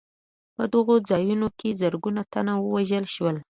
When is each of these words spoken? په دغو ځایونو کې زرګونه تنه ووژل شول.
په 0.55 0.63
دغو 0.73 0.95
ځایونو 1.09 1.47
کې 1.59 1.77
زرګونه 1.81 2.21
تنه 2.31 2.53
ووژل 2.59 3.05
شول. 3.13 3.37